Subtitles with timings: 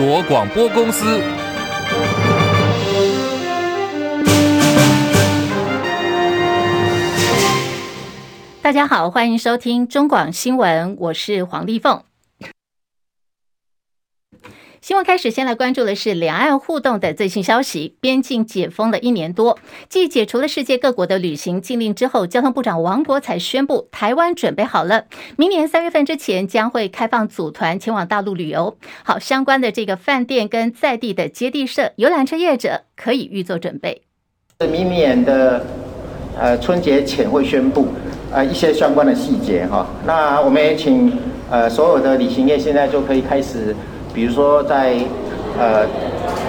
[0.00, 1.20] 国广播公司。
[8.62, 12.02] 大家好，欢迎收听中广新闻，我是黄丽凤。
[14.90, 17.94] 新闻开始，先来关注的是两岸互动的最新消息。
[18.00, 19.56] 边境解封了一年多，
[19.88, 25.04] 继解除了世界各国的旅行禁令之后，交通部长王国才宣布，台湾准备好了，
[25.36, 28.76] 明年三月份之前将会开放组团前往大陆旅游。
[29.04, 34.02] 好，相关的这个饭店跟在地的接地社、游览车业者可以预做准备。
[34.68, 35.64] 明年的
[36.36, 37.86] 呃春节前会宣布
[38.32, 39.86] 呃一些相关的细节哈。
[40.04, 41.16] 那我们也请
[41.48, 43.72] 呃所有的旅行业现在就可以开始。
[44.12, 44.94] 比如说在
[45.58, 45.86] 呃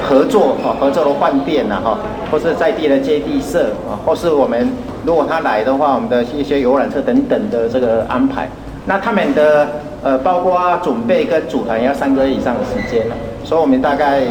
[0.08, 1.98] 合作哈，合作的饭店呐哈，
[2.32, 4.72] 或是在地的接地社啊，或是我们
[5.06, 8.50] 如果他来的话，我们的一些游览车等等的这个安排，
[8.86, 9.68] 那他们的
[10.04, 14.22] 呃包括准备跟组团要三个月以上的时间了，所以我们大概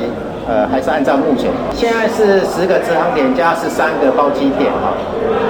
[0.48, 4.94] 呃还是按照目前，现在是十个直航点加十三个包机点哈，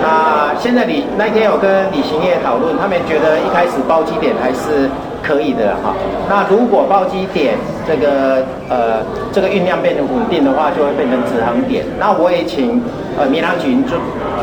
[0.03, 4.89] 那现在你那天有跟旅行业讨论，他们觉得一开始包机点还是。
[5.23, 5.95] 可以的哈，
[6.29, 7.55] 那如果暴击点
[7.87, 11.85] 这个呃这个运量变得稳定的话，就会变成止航点。
[11.99, 12.81] 那我也请
[13.19, 13.97] 呃民航局就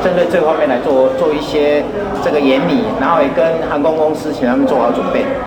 [0.04, 1.84] 针对这方面来做做一些
[2.24, 5.47] 这个研拟，然后也跟航空公司请他们做好准备。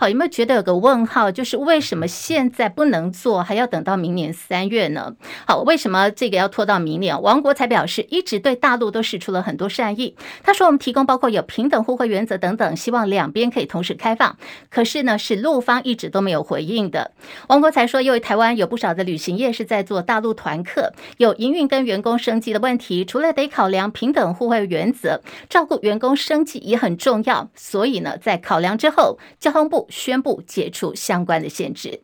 [0.00, 1.28] 好，有没有觉得有个问号？
[1.32, 5.12] 就是为什么现在不能做，还要等到明年三月呢？
[5.44, 7.20] 好，为什么这个要拖到明年？
[7.20, 10.14] 王国才表示，一直对大陆都使出了很多善意。
[10.44, 14.36] 他说，我们提供包括有平等互惠原则等等，希望两边可以同时开放。
[14.70, 17.10] 可是呢，是陆方一直都没有回应的。
[17.48, 27.50] 王国才说，因为台湾有不少的旅行业是在做大陆团客，有营运跟员工生计的问题，除了得考量平等互惠原则，照顾员工生计也很重要。
[27.56, 29.87] 所以呢，在考量之后，交通部。
[29.88, 32.00] 宣布解除相关的限制。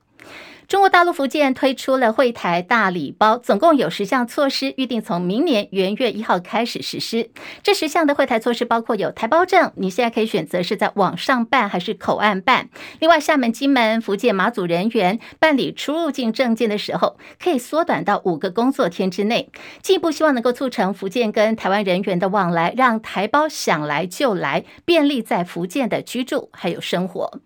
[0.67, 7.29] 中国大陆福建推出了会台大礼包，总共有十项措施，预定从明年元月一号开始实施。
[7.63, 12.71] 这十项的会台措施包括有台胞证，你现在可以选择是在网上办还是口岸办。
[12.99, 19.51] 另外，厦门、金门、福建、马祖人员办理出入境证件的时候，可以缩短到五个工作天之内。
[19.83, 27.39] 进一步希望能够促成福建跟台湾人员的往来，让台胞想来就来，便利在福建的居住还有生活。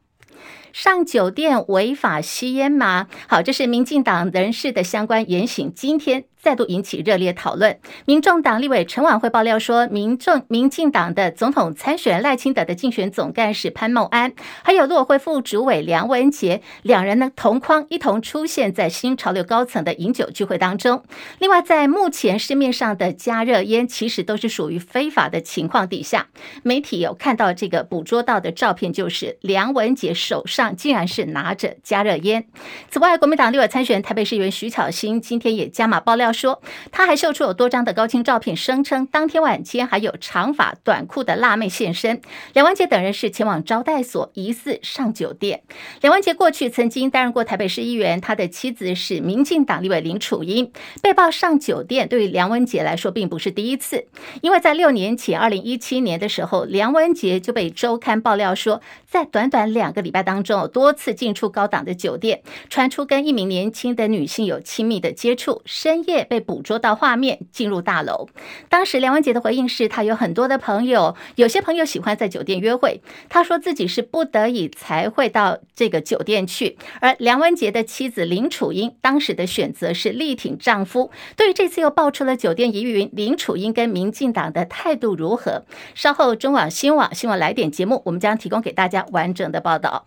[0.80, 3.08] 上酒店违法吸烟吗？
[3.26, 5.72] 好，这是民进党人士的相关言行。
[5.74, 6.22] 今天。
[6.40, 7.78] 再度引起热烈讨论。
[8.06, 14.32] 民众党立委陈琬惠爆料说，民众民进党的总统参选赖清德的竞选总干事潘孟安，
[14.62, 21.02] 还有陆委会副主委梁文杰，两人呢同框一同出现在新潮流高层的饮酒聚会当中。
[21.40, 26.28] 另外，在目前市面上的加热烟其实都是属于非法的情况底下，
[26.62, 32.46] 媒体有看到这个捕捉到的照片，就是梁文杰手上竟然是拿着加热烟。
[32.90, 36.27] 此外，国民党立委参选台北市议员徐巧芯今天也加码爆料。
[36.32, 42.20] 说，他还秀出有多张的高清照片，声称当天晚间还有长发短裤的辣妹现身。
[42.52, 45.62] 梁文杰等人是前往招待所，疑似上酒店。
[46.00, 50.72] 梁文杰过去曾经担任过台北市议员，他的妻子是民进党立委林楚英，
[51.02, 54.06] 被曝上酒店，对于梁文杰来说并不是第一次，
[54.42, 66.17] 因为在六年前，二零一七年的时候，梁文杰就被周刊爆料说，在短短两个礼拜当中，多次进出高档的酒店，传出跟一名年轻的女性有亲密的接触，深夜。
[66.24, 68.28] 被捕捉到画面进入大楼，
[68.68, 73.02] 当时梁文杰的回应是他有很多的朋友，有些朋友喜欢在酒店约会。
[73.28, 76.78] 他说自己是不得已才会到这个酒店去。
[77.00, 81.10] 而梁文杰的妻子林楚英当时的选择是力挺丈夫。
[81.36, 85.64] 对于这次又爆出了酒店疑云，林楚英跟民进党的态度如何？
[85.94, 90.06] 稍后中网新网新闻来点节目，我们将提供给大家完整的报道。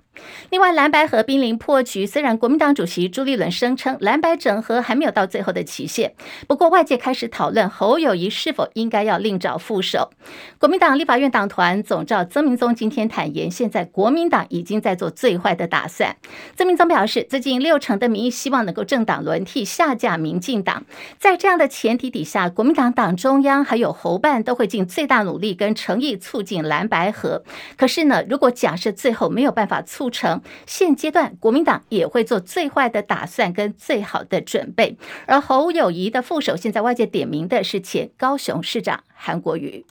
[0.50, 2.06] 另外，蓝白合濒临破局。
[2.06, 6.14] 虽然国民党主席朱立伦声称蓝白整合还没有到最后的期限，
[6.48, 10.12] 不过外界开始讨论侯友谊是否应该要另找副手。
[10.60, 16.18] 国民党立法院党团总召曾明宗今天坦言，现在国民党已经在做最坏的打算。
[16.58, 20.84] 曾明宗表示，最近六成的民意希望能够政党轮替下架民进党。
[21.18, 27.44] 在这样的前提底下，国民党党中央还有侯办都会尽最大努力跟诚意促进蓝白合。
[27.78, 34.98] 可是呢，如果假设最后没有办法促，促成现阶段，国民党也会做最坏的打算跟最好的准备。
[35.28, 39.86] 而侯友宜的副手，现在外界点名的是前高雄市长韩国瑜。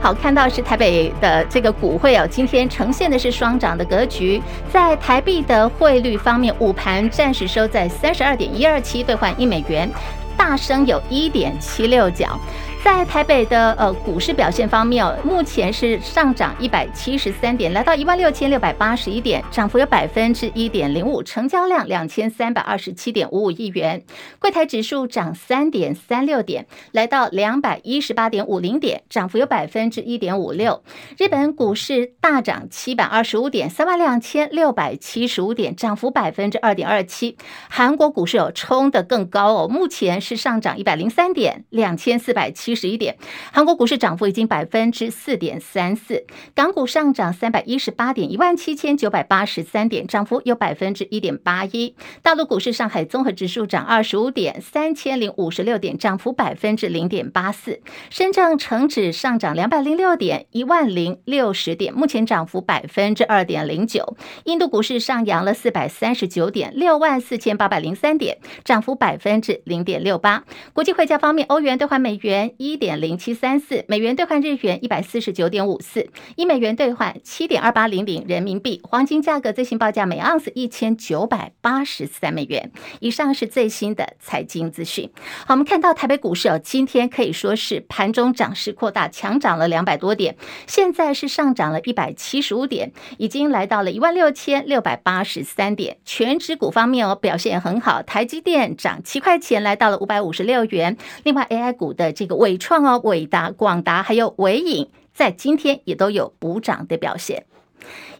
[0.00, 4.40] 好，看到是台北的这个股会哦，今天呈现的是双涨的格局。
[4.72, 9.90] 在台币的汇率方面，午盘暂时收在三十二点一二七兑换一美元。
[10.36, 12.38] 大升有一点七六角，
[12.84, 24.02] 在台北的呃股市表现方面哦，目前是上涨一百七十三点，来到一万六千六百八十一点，涨幅有百分之一点零五，成交量两千三百二十七点五五亿元。
[24.38, 30.84] 柜台指数涨三点三六点，来到两百一十八点五零点，涨幅有百分之一点五六。
[31.16, 37.38] 日本股市大涨七百二十五点，三万两千六百七十五点，涨幅百分之二点二七。
[37.70, 42.73] 韩国股市有冲得更高哦，目前是上涨一百零三点，两千四百七。
[42.74, 43.16] 十一点，
[43.52, 46.24] 韩国股市涨幅已经百分之四点三四，
[46.54, 51.94] 港股上涨三百一十八点，一万七千九百八十三点，涨幅有百分之一点八一。
[52.22, 57.80] 大陆股市，上海综合指数涨二十五点，三千零五十六点，涨幅百分之零点八四。
[58.10, 64.16] 深圳成指上涨两百零六点，一万零六十点，目前涨幅百分之二点零九。
[64.44, 70.44] 印度股市上扬了四百三十九点，六万四千八百零三点，涨幅百分之零点六八。
[70.72, 72.52] 国际汇价方面，欧元兑换美元。
[72.64, 78.80] 一点零七三四美元兑换日元，一百四十九点五四，一美元兑换七点二八零零人民币。
[78.84, 82.72] 黄金价格最新报价每盎司一千九百八十三美元。
[83.00, 85.10] 以上是最新的财经资讯。
[85.46, 95.98] 好，我们看到台北股市哦，今天可以说是盘中涨势扩大，强涨了两百多点，现在是上涨了一百七十五点，已经来到了一万六千六百八十三点。
[96.06, 100.96] 全指股方面哦，表现很好，台积电涨七块钱，来到了五百五十六元。
[101.24, 102.43] 另外，AI 股的这个。
[102.44, 107.46] 伟创哦，伟达、广达还有伟影，在今天也都有补涨的表现。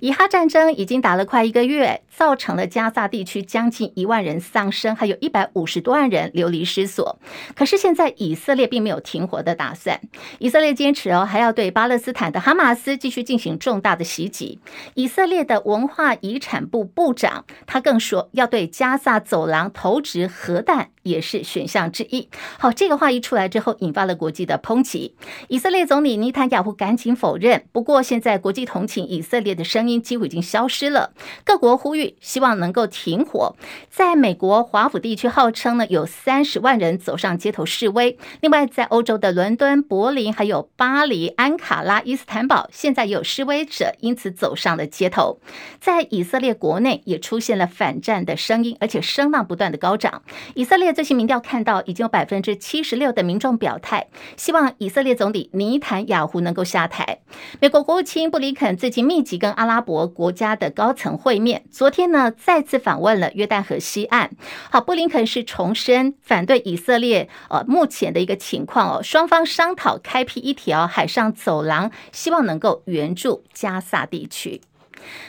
[0.01, 7.19] 以哈战争已经打了快一个月，造成了加萨地区将近一万人丧生，还有一百五十多万人流离失所。
[7.55, 10.01] 可是现在以色列并没有停火的打算，
[10.39, 14.59] 以色列坚持哦，还要对巴勒斯坦的哈马斯继续进行重大的袭击。
[14.95, 22.29] 以色列的文化遗产部部长他更说，要对加萨走廊投掷核弹也是选项之一。
[22.59, 25.15] 好，这个话一出来之后，引发了国际的抨击。
[25.49, 31.13] 以色列总理尼坦雅胡赶紧否认，不过现在国际同情以色列的声音几乎已经消失了，
[31.45, 33.55] 各国呼吁希望能够停火。
[33.91, 38.19] 在美国华府地区，号称呢有三十万人走上街头示威。
[38.41, 45.41] 另外，在欧洲的伦敦、柏林、还有巴黎、安卡拉、伊斯坦堡，现在也有示威者因此走上了街头。
[45.81, 50.23] 在以色列国内也出现了反战的声音，而且声浪不断的高涨。
[50.55, 57.21] 以色列最新民调看到，已经有百分之七十六的民众表态，希望以色列总理尼坦雅胡能够下台。
[57.61, 64.33] 美国国务卿布林肯最近密集跟阿拉伯国家的高层会面，昨天呢再次访问了约旦河西岸。
[64.69, 74.61] 好，布林肯是重申反对以色列呃目前的一个情况哦，双方商讨开辟一条海上走廊，希望能够援助加萨地区。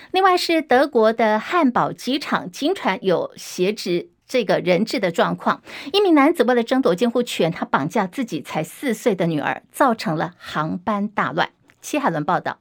[0.10, 5.62] 另外是德国的汉堡机场，经传有挟持这个人质的状况，
[5.94, 11.52] 一名男子为了争夺监护权，他绑架自己才四岁的女儿，造成了航班大乱。
[11.80, 12.58] 戚海伦报道。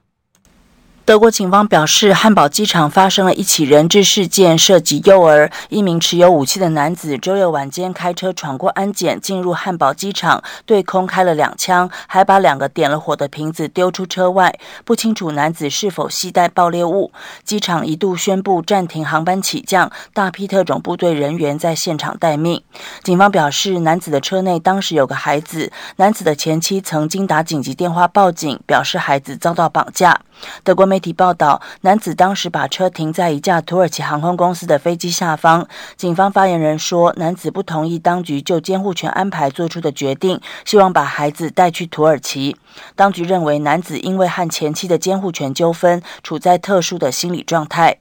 [1.05, 5.51] 德国警方表示，汉堡机场发生了一起人质事件，涉及幼儿。
[5.69, 14.57] 一名持有武器的男子周六晚间开车闯过安检，进入汉堡机场，对空开了两枪，还把两个点了火的瓶子丢出车外。
[14.83, 17.11] 不清楚男子是否携带爆裂物。
[17.43, 22.59] 机场一度宣布暂停航班起降，大批特种部队人员在现场待命。
[23.03, 30.19] 警方表示，男子的车内当时有个孩子，男子的前妻曾经打紧急电话报警，表示孩子遭到绑架。
[30.63, 35.67] 德国媒媒体报道，男子当时把车停在一架土耳其航空公司的飞机下方。
[35.97, 42.55] 警方发言人说，男子不同意当局就监护权安排做出的决定，希望把孩子带去土耳其。
[42.95, 47.97] 当局认为，男子因为和前妻的监护权纠纷，处在特殊的心理状态。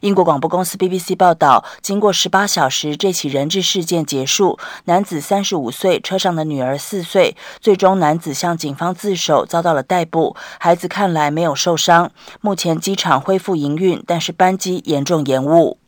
[0.00, 4.58] 英国广播公司 BBC 报道，经过十八小时，这起人质事件结束。
[4.84, 7.36] 男子三十五岁，车上的女儿四岁。
[7.60, 10.36] 最终，男子向警方自首，遭到了逮捕。
[10.58, 12.10] 孩子看来没有受伤。
[12.40, 15.78] 目前机场恢复营运，但是班机严重延误。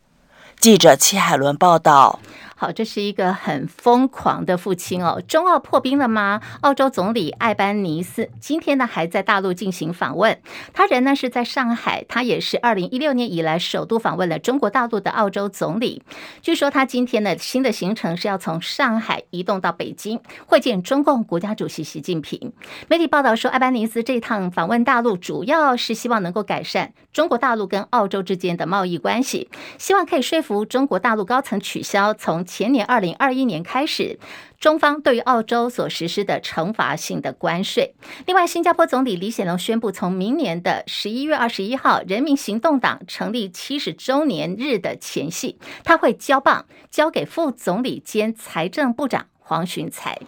[0.59, 2.19] 记者戚海伦报道。
[2.61, 5.23] 好，这是一个很疯狂的父亲哦。
[5.29, 6.41] 中澳破冰了吗？
[6.63, 10.37] 澳洲总理艾班尼斯今天呢还在大陆进行访问，
[10.73, 16.03] 他人呢是在上海，他也是二零一六年以来首度访问了中国大陆的澳洲总理。
[16.43, 22.53] 据说他今天的新的行程是要从上海移动到北京会见中共国家主席习近平。
[22.89, 29.49] 媒体报道说，艾班尼斯这趟访问大陆主要是希望能够改善中国大陆跟澳洲之间的贸易关系，
[29.79, 34.19] 希望可以说服中国大陆高层取消从前年二零二一年开始，
[34.59, 37.95] 中方对于澳洲所实施的惩罚性的关税。
[38.25, 50.19] 另外，新加坡总理李显龙宣布，从明年的十一月二十一号，人民行动党成立七十周年日的前夕，他会交棒交给副总理兼财政部长黄循财。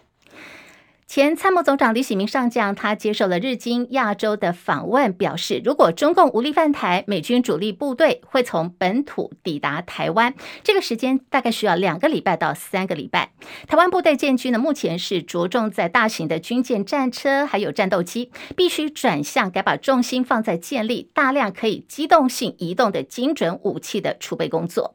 [1.10, 13.32] 前参谋总长李喜明上将，他接受了日经亚洲的访问，表示如果中共无力犯台，美军主力部队会从本土抵达台湾，这个时间大概需要两个礼拜到三个礼拜。
[13.66, 24.94] 台湾部队建军呢，目前是着重在大型的军舰、战车，还有战斗机，必须转向该把重心放在建立大量可以机动性移动的精准武器的储备工作。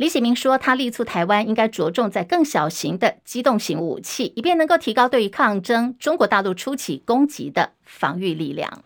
[0.00, 8.82] 李喜明说，他力促台湾应该着重在更小型的机动型武器，以便能够提高对于抗争中国大陆初期攻击的防御力量。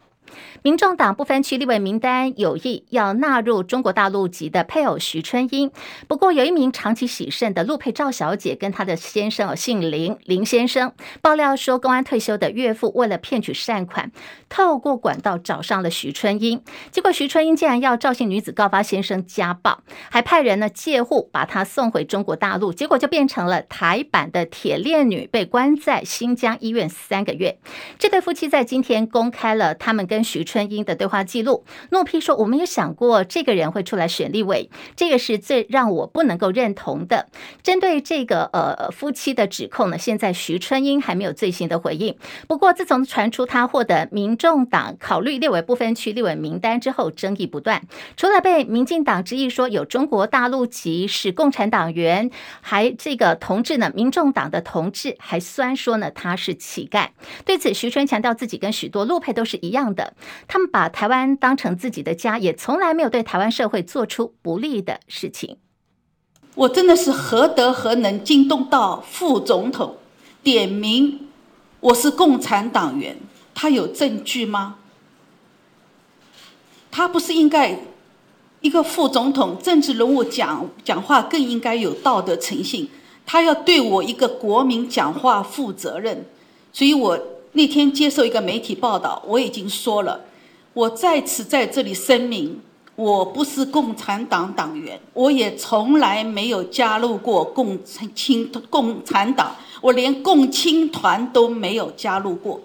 [0.64, 5.70] 民众党不分区立委名单有意要纳入中国大陆籍的配偶徐春英，
[6.08, 14.10] 不过有一名长期喜肾的陆配赵小姐跟她的先生哦姓林林先生爆料说，公安退休的岳父为了骗取善款，
[14.48, 27.58] 透过管道找上了徐春英，结果徐春英竟然要赵姓女子告发先生家暴，还派人呢借户把她送回中国大陆，结果就变成了台版的铁链女，被关在新疆医院三个月。
[27.98, 37.26] 这对夫妻在今天公开了他们跟徐春春英的对话记录，诺批说：“我没有想过这个人会出来选立委，这个是最让我不能够认同的。”
[37.64, 42.16] 针对这个呃夫妻的指控呢，现在徐春英还没有最新的回应。
[42.46, 47.82] 不过，自从传出他获得民众党考虑列为不分区立委名单之后，争议不断。
[48.16, 52.30] 除了被民进党质疑说有中国大陆籍是共产党员，
[52.60, 57.08] 还这个同志呢，民众党的同志还酸说呢他是乞丐。
[57.44, 60.14] 对此，徐春强调自己跟许多陆配都是一样的。
[60.46, 65.56] 他们把台湾当成自己的家，也从来没有对台湾社会做出不利的事情。
[66.54, 69.96] 我真的是何德何能惊动到副总统，
[70.42, 71.28] 点名
[71.80, 73.16] 我是共产党员，
[73.54, 74.76] 他有证据吗？
[76.90, 77.76] 他不是应该
[78.60, 82.88] 一个副总统政治人物讲讲话更应该有道德诚信，
[83.26, 86.26] 他要对我一个国民讲话负责任，
[86.72, 87.18] 所以我。
[87.56, 90.20] 那天接受一个媒体报道，我已经说了，
[90.74, 92.60] 我再次在这里声明，
[92.96, 102.60] 我不是共产党党员，我也从来没有加入过共产青共产党，我连共青团都没有加入过。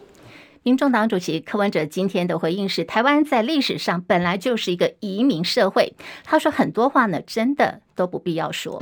[0.64, 5.94] 民众党主席柯文哲今天的回应是：台湾在历史上本来就是一个移民社会。
[6.24, 8.82] 他说很多话呢，真的都不必要说。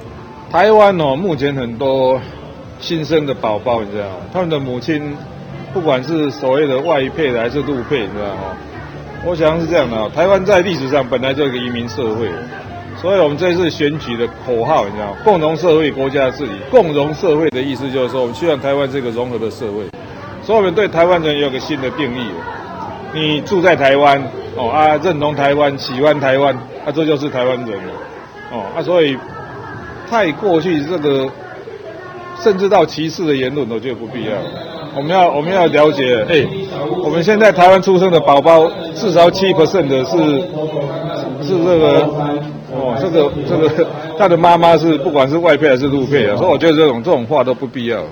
[0.50, 2.18] 台湾哦，目前很多
[2.80, 4.16] 新生的宝宝，你知道吗？
[4.32, 5.14] 他们的母亲。
[5.74, 8.58] 不管是所谓的外配的还是陆配，你知道吗？
[9.26, 10.10] 我想是这样的。
[10.12, 12.30] 台湾在历史上本来就是一个移民社会，
[13.02, 15.16] 所以我们这次选举的口号，你知道？
[15.24, 16.52] 共同社会，国家治理。
[16.70, 19.84] 共荣社会的意思就是说，我们希望台湾是一个融合的社会。
[20.44, 22.28] 所以我们对台湾人有个新的定义。
[23.14, 24.22] 你住在台湾，
[24.56, 26.54] 哦啊，认同台湾，喜欢台湾，
[26.86, 27.94] 啊，这就是台湾人了。
[28.52, 29.18] 哦啊，所以
[30.10, 31.28] 太过去这个，
[32.40, 34.32] 甚至到歧视的言论，我觉得不必要。
[34.96, 36.46] 我们要我们要了解，哎、
[37.04, 40.18] 我们现在台湾出生的宝宝至少七 percent 的是
[41.46, 42.02] 是这个
[42.74, 48.04] 哦，这个这个他的妈妈是不管是外配还是陆配啊，所以我觉得这种这种话都不必要。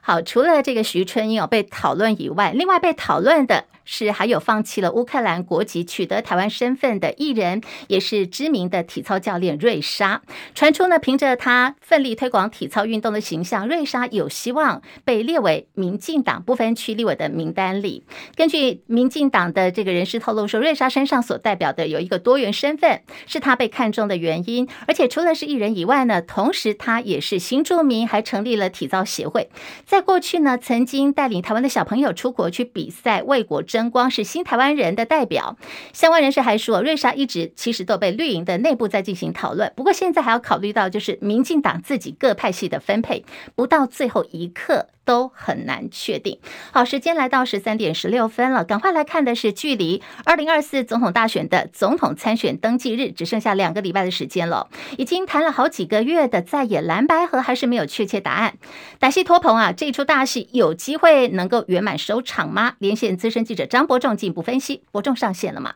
[0.00, 3.64] 好，除了这个徐春英有被讨论以外，另外被讨论的。
[3.84, 10.22] 是，还有放弃了乌克兰国籍，取得台湾身份的艺人，也是知名的体操教练瑞莎。
[10.54, 18.04] 传出呢，凭着他奋力推广体操运动的形象，瑞莎有希望被列为民进党不分区立委的名单里。
[18.36, 24.66] 根据民进党的这个人士透露说，瑞莎身上所代表的有一个多元身份，是他被看中的原因。
[24.86, 29.50] 而且除了是艺人以外呢，同时他也是新住民，还成立了体操协会。
[29.84, 33.62] 在过去呢，曾经带领台湾的小朋友出国去比赛，为国。
[33.74, 35.56] 争光是新台湾人的代表，
[35.92, 39.72] 相关人士还说，瑞莎一直其实都被绿营的内部在进行讨论。
[39.74, 43.24] 不过现在还要考虑到，就是民进党自己各派系的分配，
[43.56, 46.38] 不到最后一刻都很难确定。
[46.72, 54.68] 好，时间来到十三点十六分了，赶快来看的是，距离二零二四总统大选的总统参选登记日只剩下两个礼拜的时间了。
[54.98, 58.56] 已经谈了好几个月的在野蓝白合还是没有确切答案。
[58.98, 62.74] 歹戏托棚啊，这出大戏有机会能够圆满收场吗？
[62.78, 63.66] 连线资深记者。
[63.66, 65.74] 张伯仲进一步分析，伯仲上线了吗？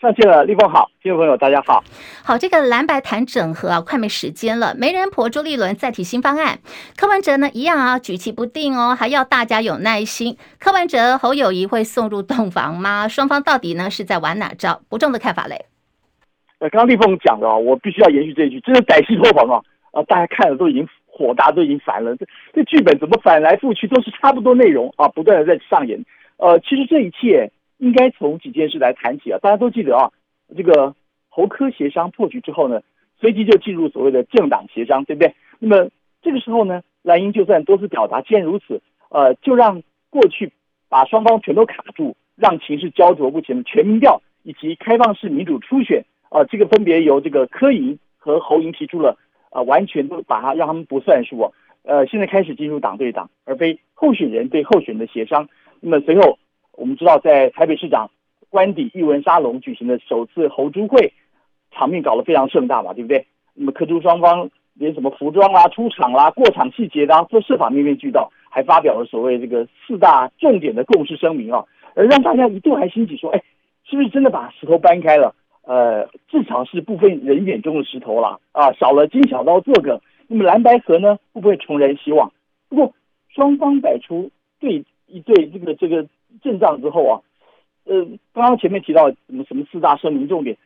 [0.00, 1.82] 上线了，立峰好，听众朋友大家好。
[2.24, 4.74] 好，这个蓝白谈整合啊，快没时间了。
[4.76, 6.58] 媒人婆朱立伦再提新方案，
[6.96, 10.36] 柯文哲呢一样啊，举棋不定哦，还要大家有耐心。
[10.58, 13.06] 柯文哲侯友谊会送入洞房吗？
[13.06, 14.80] 双方到底呢是在玩哪招？
[14.90, 15.64] 不重的看法嘞？
[16.58, 19.62] 呃，刚刚立峰讲的啊，我必须要延续这一句，真的歹戏拖棚啊！
[19.92, 22.14] 啊，大家看了都已经火大，都已经烦了。
[22.16, 26.04] 这这剧本怎么反来覆去都是差不多内容啊，不断的在上演。
[26.36, 27.50] 呃，其实这一切
[27.84, 29.38] 应该从几件事来谈起啊。
[29.42, 30.10] 大家都记得啊，
[30.56, 30.94] 这个
[31.28, 32.80] 侯柯协商破局之后呢，
[33.20, 35.34] 随即就进入所谓的政党协商，对不对？
[35.58, 35.90] 那么
[36.22, 40.50] 这个时候呢，蓝英就算多次表达，既然如此，呃，就让过去
[40.88, 49.18] 把双方全都卡住，让情势焦灼不前的全民调以及开放式民主初选，呃，这个分别由这个柯营和侯莹提出了，
[49.50, 51.52] 呃，完全都把它让他们不算数哦。
[51.82, 55.50] 呃，现在开始进入党对党，而非候选人对候选人的协商。
[55.80, 56.38] 那么随后，
[56.76, 58.10] 我们知道在台北市长
[58.50, 61.12] 官邸艺文沙龙举行的首次猴猪会，
[61.70, 63.26] 场面搞得非常盛大嘛，对不对？
[63.54, 71.64] 那么柯朱双方连什么服装啦、出场啦、过场细节啦，都设法面面俱到，还发表了所谓这个四大重点的共识声明啊，
[71.94, 73.42] 而让大家一度还兴起说，哎，
[73.84, 75.34] 是不是真的把石头搬开了？
[75.62, 80.00] 呃，至少是部分人眼中的石头了啊，少了金小刀作梗。
[80.26, 82.32] 那么蓝白合呢，会不会重燃希望？
[82.68, 82.92] 不过
[83.28, 86.06] 双方摆出对一对这个这个
[86.42, 87.20] 阵仗之后啊，
[87.84, 90.56] 呃，刚刚前面提到什么什么四大声明重点，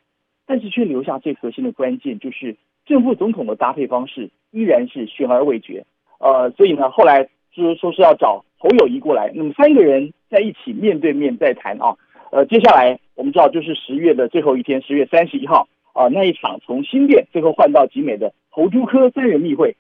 [0.46, 2.56] 但是却留下最核心的关键，就是
[2.86, 5.84] 正副总统的搭配方式依然是悬而未决。
[6.18, 11.96] 呃，所以呢，后来就是说是要找侯友谊过来，那么三个人在一起面对面再谈啊。
[12.30, 18.32] 呃，接下来我们知道就是十月的最后一天，十月三十一号啊，那一场从新店最后换到集美的。
[18.50, 19.76] 侯朱科三人密会，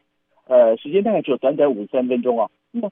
[0.46, 2.48] 呃，时间大概只有短短五十三分钟啊。
[2.70, 2.90] 那么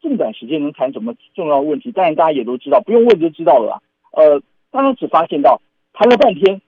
[0.00, 1.90] 这么短时间能谈什么重要的问题？
[1.92, 3.82] 当然大家也都知道，不用问就知道了啦。
[4.12, 4.40] 呃，
[4.70, 5.60] 刚刚只发现到
[5.92, 6.60] 谈了半天，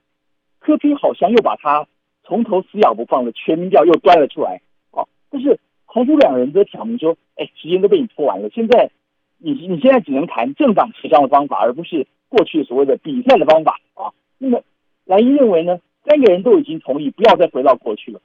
[0.59, 1.87] 柯 P 好像又把他
[2.23, 4.61] 从头死咬不放的全民调又端了出来
[4.91, 5.05] 啊。
[5.29, 8.91] 但是侯朱两人都挑明说，哎，时间都被你拖完了，现在
[9.37, 14.11] 你你现在只能谈政党协商的方法，而不是过去所谓的比赛的方法啊。
[14.37, 14.61] 那么
[15.05, 18.19] 蓝营认为呢，三个人都已经同意，不要再回到过去了。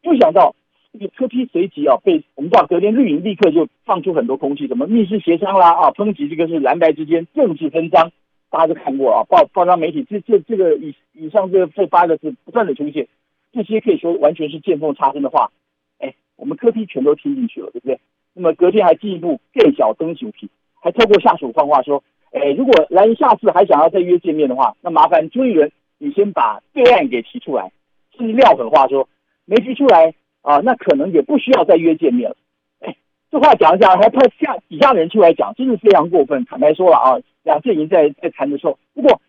[0.00, 0.54] 没想到
[0.98, 8.10] 这个柯批随即啊被我们知道，隔天绿营立刻就放出很多空气，什么密室协商啦啊，抨击这个是蓝白之间政治分赃，
[8.50, 13.06] 大家都看过啊，报报章媒体这这这个以以上这这八个字不断的出现，
[13.52, 15.52] 这些可以说完全是见缝插针的话，
[15.98, 18.00] 哎，我们柯批全都听进去了，对不对？
[18.34, 27.70] 那么隔天还进一步更小登熊皮，还透过下属放话说，哎，如果蓝营下次还想要再约见面的话，那麻烦朱立伦你先把对岸给提出来，
[28.16, 29.08] 甚至撂狠话说。
[29.50, 30.12] 没提出来
[30.48, 32.36] 啊，那可能也不需要再约见面了。
[32.80, 32.96] 哎，
[33.30, 36.42] 这话讲一讲，还派下底下人出来讲，真是非常过分。
[36.46, 39.20] 坦白说了啊，两阵营在在谈的时候，不过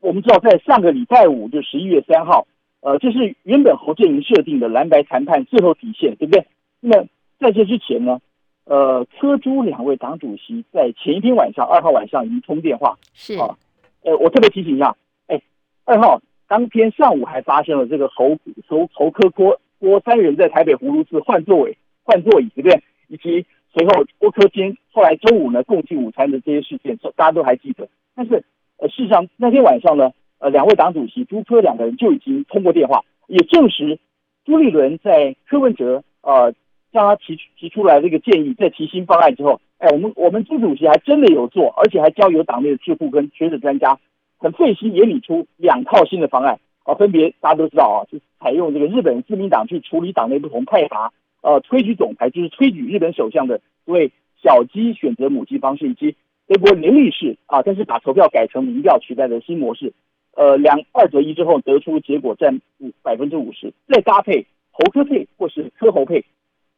[0.00, 2.46] 我们知道，在上个礼拜五，就十一月三号，
[2.80, 6.46] 呃，这是原本侯阵营设定的蓝白谈判最后底线，对不对？
[6.80, 7.06] 那么
[7.38, 8.18] 在这之前呢，
[8.64, 13.58] 呃，柯朱两位党主席在前一天晚上，二号晚上已经通电话，是啊，
[14.04, 15.38] 呃，我特别提醒一下，哎，
[15.84, 16.22] 二号。
[16.48, 18.36] 当天上午还发生了这个侯
[18.68, 22.80] 侯侯科郭郭三人在台北葫芦寺换座位换座椅，对不对？
[23.08, 27.88] 以及随后郭柯间后来周五呢共进午餐的这些事件，大家都还记得。
[28.14, 28.44] 但是
[28.78, 33.98] 呃，事实上那天晚上呢，呃，两位党主席朱科两个人就已经通过电话，也证实
[34.44, 36.54] 朱立伦在柯文哲呃
[36.92, 43.98] 向他提提出来这个建议，在提新方案之后，哎，我们我们朱主席还真的有做，而且还交由党内的智库跟学者专家。
[44.38, 54.10] 很费心也拟出两套新的方案啊，分别大家都知道啊，是采用这个日本自民党去处理党内不同派阀，呃，推举总裁就是推举日本首相的所谓
[54.42, 56.16] 小鸡选择母鸡方式，以及
[56.46, 59.92] 德国联立式啊，但是把投票改成民调取代的新模式，
[60.34, 66.24] 呃，两二择一之后得出结果占五百分之五十，再搭配侯科配或是科侯配，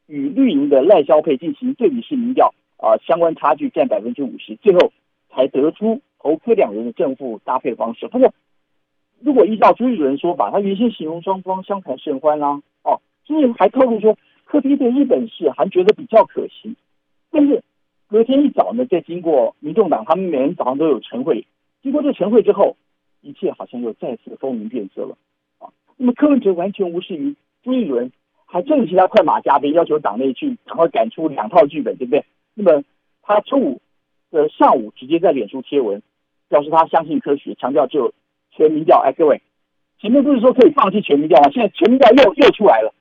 [0.07, 4.91] 与绿营的赖萧配进行对比式民调啊，相关差距占百分之五十，最后
[5.29, 6.01] 才得出。
[6.17, 8.33] 侯科两人的正负搭配方式，不过
[9.21, 16.75] 如果依照朱立伦说法，他原先形容双方相谈甚欢啦，哦，朱立伦还透露说柯 P 对日本事还觉得比较可惜，
[17.31, 17.63] 但是
[18.07, 21.45] 隔天一早呢，在经过民众党，他们每人早上都有晨会，
[21.81, 22.77] 经过这晨会之后，
[23.21, 25.17] 一切好像又再次风云变色了
[25.59, 25.69] 啊。
[25.97, 28.11] 那么柯文哲完全无视于朱立伦，
[28.45, 32.23] 还正其他快马加鞭，要求党内去赶快赶出两套剧本，对不对？
[32.53, 32.83] 那么
[33.23, 33.81] 他周五
[34.29, 36.01] 的上午直接在脸书贴文。
[36.47, 38.13] 表示他相信科学，强调只有
[38.55, 38.99] 全民调。
[38.99, 39.41] 哎，各位，
[39.99, 41.49] 前面不是说可以放弃全民调吗？
[41.51, 42.93] 现在全民调又又出来了，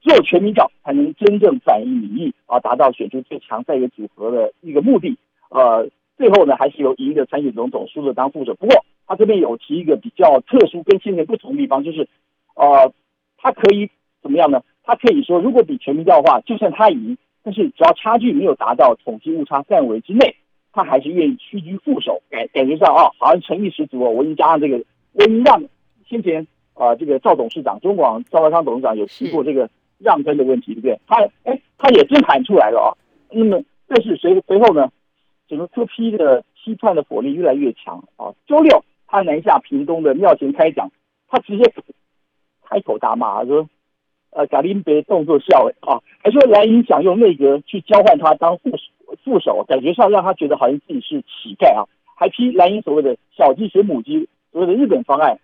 [0.00, 5.16] 只有全民调才能真正反映民意啊，达到选出最强在野组合的一个目的。
[5.50, 8.54] 呃，最后呢，还是由赢的参选总统，输的当副手。
[8.54, 12.08] 不过他这边有提一个比较特殊跟先前不同的地方，就是
[12.54, 12.92] 呃，
[13.36, 13.90] 他可以
[14.22, 14.62] 怎么样呢？
[14.84, 20.34] 他可以说，如果比全民调的话，就算他赢，但是只要差距没有达到统计误差范围之内。
[20.74, 24.08] 他还是愿意屈居副手，感感觉上啊，好像诚意十足哦。
[24.08, 25.62] 我已经加上这个，让
[26.08, 31.00] 先前啊、呃，这个赵董事长、中广赵少康董事长有提过这个让分的问题，对不对？
[31.06, 32.88] 他哎，他也真喊出来了啊。
[33.30, 34.90] 那么，但是随随后呢，
[35.48, 38.34] 整个柯 P 的批判的火力越来越强啊。
[38.46, 40.90] 周六他南下屏东的庙前开讲，
[41.28, 41.72] 他直接
[42.68, 43.68] 开口大骂说
[44.30, 48.82] ：“呃，贾林别动作笑哎啊，还说蓝营想用内阁去交换他当副手。”
[49.22, 51.84] 副副手，感觉上让他觉得好像自己是乞丐啊，
[52.16, 55.38] 还批蓝营所谓的小鸡学母鸡，所谓的日本方案，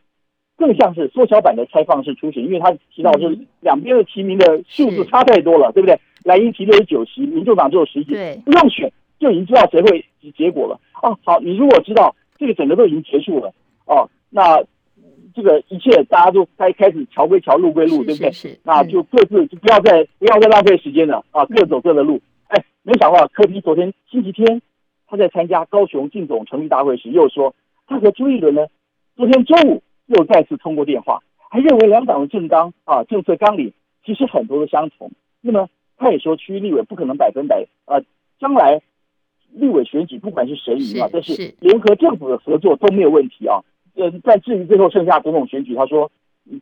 [0.56, 5.98] 更像是缩小版的开放式初选，因为他提到就是两边的提名的数字差太多了，对不对？
[6.24, 10.04] 蓝营提六十九席，民众党只有十席，不用选就已经知道谁会
[10.36, 10.78] 结果了。
[11.02, 13.52] 哦，好，你如果知道这个整个都已经结束了，
[13.86, 14.62] 哦，那。
[15.34, 18.32] 这个一切大家都开开始桥归桥，路归路，对不对？
[18.32, 22.20] 是那就各自就不要再不要再浪费时间了啊，各走各的路。
[22.48, 24.60] 哎，没想到柯 P 昨天星期天
[25.06, 27.54] 他在参加高雄竞总成立大会时，又说
[27.86, 28.66] 他和朱一伦呢，
[29.18, 33.72] 昨天中午又再次通过电话，还认为两党的政纲啊政策纲领
[34.06, 35.10] 其实很多都相同。
[35.40, 37.98] 那么他也说区域立委不可能百分百啊，
[38.38, 38.80] 将来
[39.50, 43.58] 立委选举不管是谁赢啊，但是联合政府的合作都没有问题啊。
[43.96, 46.08] 呃，但至于最后剩下总统选举，他说，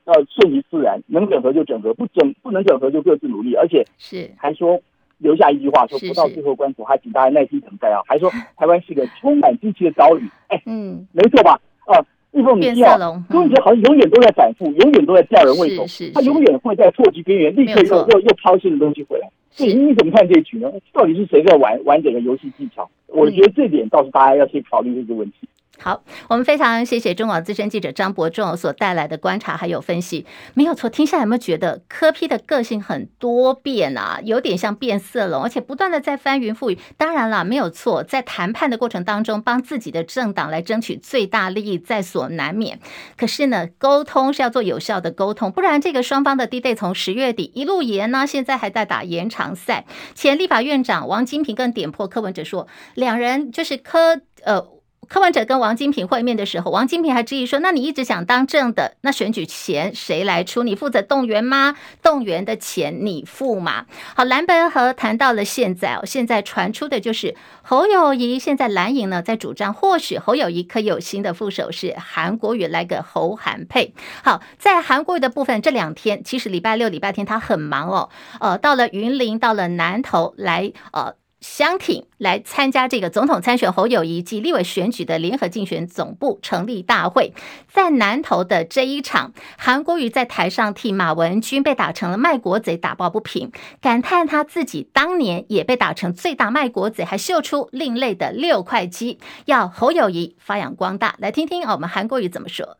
[0.06, 4.30] 呃，顺其自然，能整合就整合，不整不能整合就各自努力，而且是。
[4.38, 4.80] 还说
[5.18, 11.60] 留下一句话，说不到最后关头，还请大家耐心等待啊，还说台湾是个充满激情的岛屿，哎，嗯，没错吧？
[11.86, 12.06] 啊，立
[12.42, 19.28] 凤你听啊，柯文哲好像永远都在反复，永远都在吊人胃口，他永远会在破局边缘立刻又又又抛新的东西回来。
[19.50, 20.70] 所以你怎么看这一局呢？
[20.92, 22.88] 到底是谁在玩玩整个游戏技巧？
[23.06, 25.48] 我觉得这点倒是大家要去考虑这个问题。
[25.78, 30.88] 好，我们非常谢谢中广资深记者张伯仲所带来的观察还有分析，没有错。
[30.88, 34.18] 听下来有没有觉得柯 P 的个性很多变啊？
[34.24, 36.78] 有点像变色龙，而且不断的在翻云覆雨。
[36.96, 42.80] 当然了，没有错，在谈判的过程当中，帮自己的政党来争取最大利益在所难免。
[43.16, 49.84] 可是呢，沟通是要做有效的沟通，不然这个双方的 D-Day 从十月底一路延呢，现在还在打延长赛。
[50.14, 54.75] 前立法院长王金平更点破柯文哲说，两人就是柯呃。
[55.08, 60.62] 柯文哲跟王金平会面的时候，王金平还质疑说：“那你一直想当正的，那选举钱谁来出？
[60.62, 61.76] 你负责动员吗？
[62.02, 73.94] 动员的钱你付吗？”好，蓝白合谈到了现在哦，现在传出的就是侯友宜现在蓝营呢在主张，或许侯友宜可以有新的副手是韩国瑜来个侯韩配。
[74.24, 81.14] 好，在韩国瑜的部分，这两天其实礼拜六、礼拜天他很忙哦，呃，到了云林，到了南投来，呃。
[81.48, 87.32] 相挺来参加这个总统参选侯友宜及立委选举的联合竞选总部成立大会，
[87.72, 101.14] 在南投的这一场，韩国瑜在台上替马文君被打成了卖国贼打抱不平，感叹他自己当年也被打成最大卖国贼，还秀出另类的六块肌，要侯友宜发扬光大。
[101.18, 102.76] 来听听我们韩国瑜怎么说。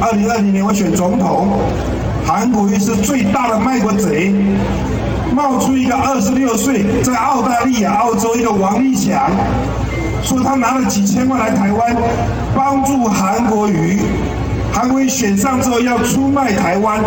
[0.00, 1.58] 二零二零年我选总统，
[2.24, 4.32] 韩国瑜是最大的卖国贼。
[5.36, 9.30] 冒出一个二十六岁在澳大利亚、澳洲一个王立强，
[10.22, 11.94] 说他拿了几千万来台湾
[12.56, 14.00] 帮助韩国瑜，
[14.72, 17.04] 韩国瑜选上之后要出卖台湾，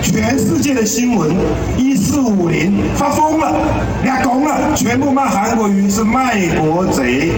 [0.00, 1.30] 全世界的新闻
[1.76, 3.54] 一四五零发疯了，
[4.02, 7.32] 俩拱了，全部骂韩国瑜是卖国贼，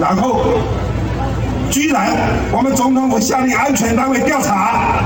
[0.00, 0.40] 然后
[1.70, 2.10] 居然
[2.50, 5.04] 我们总统府下令安全单位调查，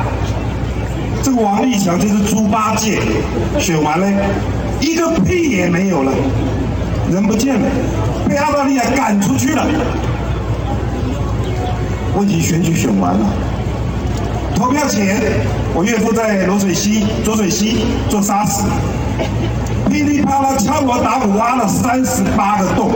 [1.23, 3.03] 这个王立强就是猪八戒，
[3.59, 4.07] 选完了。
[4.83, 6.11] 一个屁也没有了，
[7.09, 7.67] 人不见了，
[8.29, 9.65] 被澳大利亚赶出去了。
[12.17, 13.27] 问题选举选完了，
[14.57, 15.23] 投票前，
[15.73, 18.65] 我岳父在罗水溪、浊水溪做沙石，
[19.89, 22.91] 噼里啪啦敲锣打鼓挖了三十八个洞，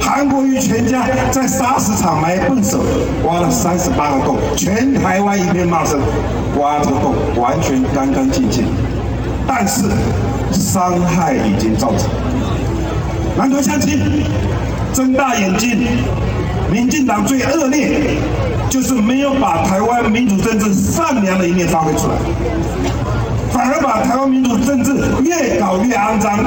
[0.00, 2.80] 韩国瑜全家在沙石场埋笨手，
[3.24, 6.00] 挖了三十八个洞，全台湾一片骂声，
[6.58, 8.64] 挖这个洞完全干干净净，
[9.46, 9.84] 但是。
[10.52, 12.08] 伤害已经造成，
[13.36, 14.22] 南投乡亲
[14.92, 15.86] 睁大眼睛，
[16.70, 18.18] 民进党最恶劣，
[18.68, 22.14] 就是没有把台湾民主政治善良的一面发挥出来，
[23.52, 26.38] 反而把台湾民主政治越搞越肮脏，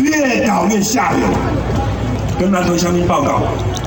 [0.00, 1.20] 越搞越下流。
[2.38, 3.40] 跟南投乡亲报告，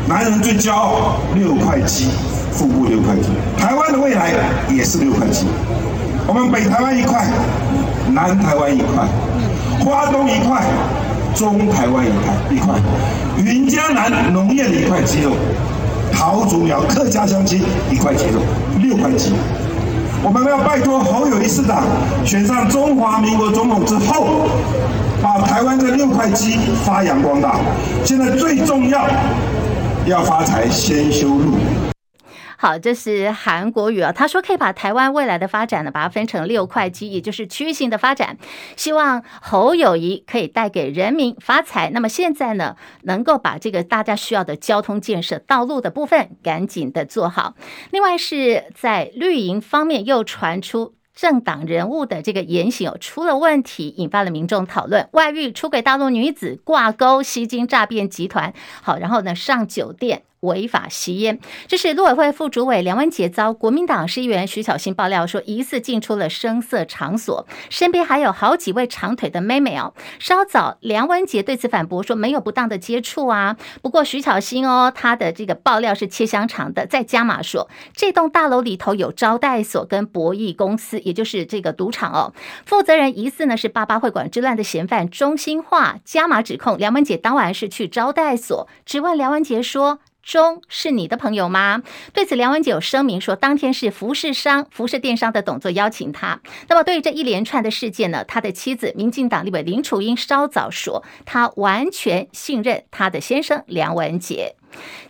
[0.07, 2.09] 男人最骄傲六块肌，
[2.51, 4.31] 腹部六块肌，台湾的未来
[4.69, 5.45] 也是六块肌。
[6.27, 7.25] 我们北台湾一块，
[8.13, 9.05] 南台湾一块。
[9.83, 10.63] 花东一块，
[11.33, 12.75] 中台湾一块一块，
[13.43, 15.31] 云嘉南农业的一块肌肉，
[16.13, 18.41] 桃竹苗客家乡亲一块肌肉，
[18.77, 19.33] 六块肌。
[20.23, 21.81] 我们要拜托侯友谊市长
[22.23, 24.47] 选上中华民国总统之后，
[25.19, 27.55] 把台湾这六块肌发扬光大。
[28.05, 29.03] 现在最重要，
[30.05, 31.53] 要发财先修路。
[32.61, 38.37] 好，这是韩国语啊，他说可以把台湾未来的发展呢，把它分成六块肌，也就是区域性的发展。
[38.75, 41.89] 希望侯友谊可以带给人民发财。
[41.89, 47.55] 那么现在呢，能够把这个大家需要的交通建设、道路的部分赶紧的做好。
[47.89, 50.93] 另外是在绿营方面又传出。
[51.13, 55.09] 政党人物的这个言行有出了问题，引发了民众讨论。
[55.11, 60.23] 外遇、出轨大陆女子挂钩吸金诈骗集团，好，然后呢上酒店。
[60.41, 69.93] 违法吸烟，这是陆委会副主委梁文杰遭国民党市议员徐巧芯爆料说，疑似进出了声色场所，身边还有好几位长腿的妹妹哦。
[70.19, 73.55] 稍早，梁文杰对此反驳说没有不当的接触啊。
[73.81, 82.33] 不过徐巧芯哦，他的这个爆料是切香肠的，在加码说，这栋大楼里头有招待所跟博弈公司，也就是这个赌场哦。
[82.65, 89.99] 负责人疑似呢是八八会馆之乱的嫌犯钟欣樺，加码指控梁文杰当晚是去招待所，质问梁文杰说。
[90.23, 91.81] 钟是你的朋友吗？
[92.13, 96.39] 对此，梁文杰有声明说，当天是服饰商、服饰电商的董座邀请他。
[96.67, 104.55] 那么，对于这一连串的事件呢，他的妻子民进党立委林楚英稍早说，他完全信任他的先生梁文杰。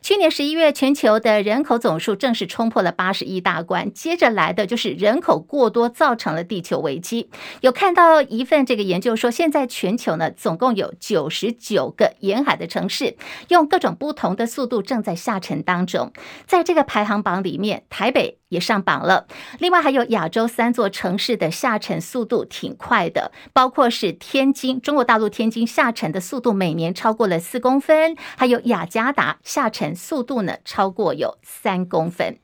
[0.01, 7.29] 去年十一月，全球的人口总数正式冲破了八十亿大关，接着来的就是人口过多造成了地球危机。
[7.61, 13.15] 有看到一份这个研究说，现在全球呢总共有九十九个沿海的城市，
[13.49, 16.11] 用各种不同的速度正在下沉当中。
[16.45, 19.25] 在这个排行榜里面，台北也上榜了。
[19.59, 29.37] 另外还有亚洲三座城市的下沉速度挺快的，包括是天津，中国大陆天津下沉的速度每年超过了四公分，还有雅加达。
[29.43, 32.37] 下沉速度呢，超过有三公分。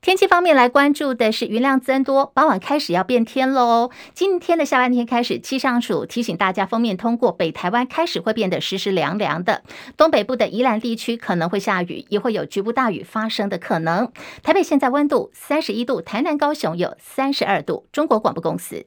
[0.00, 3.90] 天气方面来关注的是云量增多，傍晚开始要变天喽。
[4.14, 9.64] 今天的下半天开始，气象署提醒大家，封面通过北台湾开始会变得湿湿凉凉的。
[9.96, 14.12] 东北部的宜兰地区可能会下雨，也会有局部大雨发生的可能。
[14.42, 17.88] 台北现在温度三十一度，台南高雄有三十二度。
[17.90, 18.86] 中国广播公司。